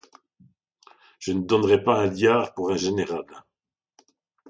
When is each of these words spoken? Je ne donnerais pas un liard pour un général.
Je 1.19 1.31
ne 1.31 1.41
donnerais 1.43 1.83
pas 1.83 1.95
un 2.01 2.07
liard 2.07 2.55
pour 2.55 2.71
un 2.71 2.75
général. 2.75 3.27